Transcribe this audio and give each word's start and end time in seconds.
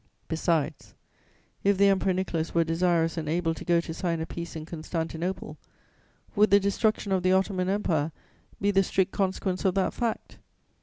"Besides, 0.27 0.95
if 1.63 1.77
the 1.77 1.85
Emperor 1.85 2.11
Nicholas 2.11 2.55
were 2.55 2.63
desirous 2.63 3.17
and 3.17 3.29
able 3.29 3.53
to 3.53 3.63
go 3.63 3.79
to 3.81 3.93
sign 3.93 4.19
a 4.19 4.25
peace 4.25 4.55
in 4.55 4.65
Constantinople, 4.65 5.59
would 6.35 6.49
the 6.49 6.59
destruction 6.59 7.11
of 7.11 7.21
the 7.21 7.33
Ottoman 7.33 7.69
Empire 7.69 8.11
be 8.59 8.71
the 8.71 8.81
strict 8.81 9.11
consequence 9.11 9.63
of 9.63 9.75
that 9.75 9.93
fact? 9.93 10.39